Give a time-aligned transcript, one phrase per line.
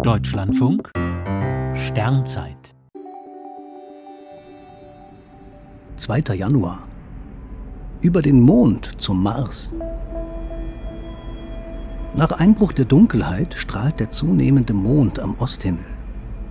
[0.00, 0.90] Deutschlandfunk
[1.74, 2.74] Sternzeit
[5.98, 6.34] 2.
[6.34, 6.82] Januar
[8.00, 9.70] Über den Mond zum Mars.
[12.16, 15.84] Nach Einbruch der Dunkelheit strahlt der zunehmende Mond am Osthimmel.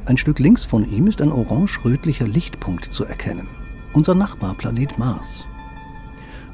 [0.05, 3.48] Ein Stück links von ihm ist ein orange-rötlicher Lichtpunkt zu erkennen.
[3.92, 5.48] Unser Nachbarplanet Mars.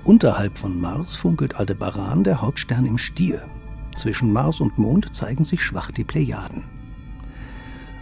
[0.03, 3.43] Unterhalb von Mars funkelt Aldebaran, der Hauptstern im Stier.
[3.95, 6.76] Zwischen Mars und Mond zeigen sich schwach die Plejaden.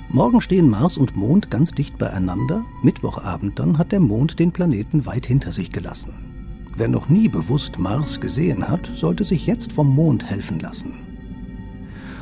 [0.09, 2.63] Morgen stehen Mars und Mond ganz dicht beieinander.
[2.83, 6.13] Mittwochabend dann hat der Mond den Planeten weit hinter sich gelassen.
[6.77, 10.93] Wer noch nie bewusst Mars gesehen hat, sollte sich jetzt vom Mond helfen lassen.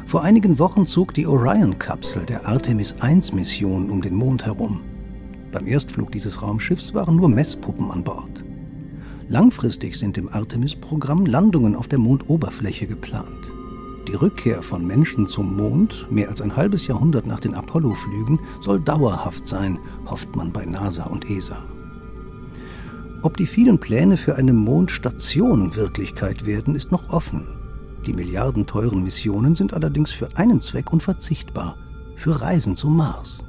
[0.05, 4.81] Vor einigen Wochen zog die Orion-Kapsel der Artemis 1-Mission um den Mond herum.
[5.51, 8.43] Beim Erstflug dieses Raumschiffs waren nur Messpuppen an Bord.
[9.29, 13.51] Langfristig sind im Artemis-Programm Landungen auf der Mondoberfläche geplant.
[14.07, 18.81] Die Rückkehr von Menschen zum Mond, mehr als ein halbes Jahrhundert nach den Apollo-Flügen, soll
[18.81, 21.63] dauerhaft sein, hofft man bei NASA und ESA.
[23.21, 27.47] Ob die vielen Pläne für eine Mondstation Wirklichkeit werden, ist noch offen.
[28.05, 31.77] Die milliardenteuren Missionen sind allerdings für einen Zweck unverzichtbar,
[32.17, 33.41] für Reisen zum Mars.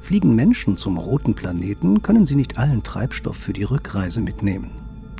[0.00, 4.70] Fliegen Menschen zum roten Planeten, können sie nicht allen Treibstoff für die Rückreise mitnehmen.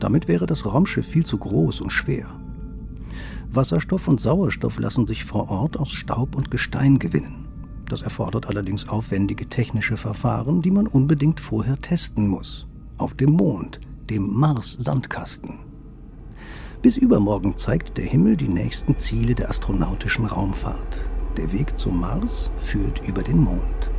[0.00, 2.37] Damit wäre das Raumschiff viel zu groß und schwer.
[3.50, 7.46] Wasserstoff und Sauerstoff lassen sich vor Ort aus Staub und Gestein gewinnen.
[7.88, 12.66] Das erfordert allerdings aufwendige technische Verfahren, die man unbedingt vorher testen muss.
[12.98, 15.60] Auf dem Mond, dem Mars-Sandkasten.
[16.82, 21.08] Bis übermorgen zeigt der Himmel die nächsten Ziele der astronautischen Raumfahrt.
[21.36, 23.90] Der Weg zum Mars führt über den Mond.